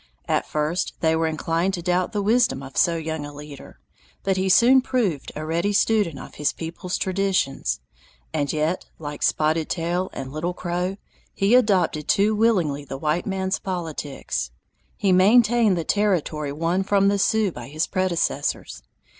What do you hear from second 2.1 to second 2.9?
the wisdom of